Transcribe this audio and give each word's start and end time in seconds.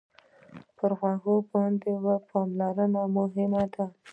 په 0.77 0.85
غوږو 0.97 1.35
باندې 1.51 1.91
پاملرنه 2.29 3.01
مهمه 3.17 3.63
ده. 3.73 3.85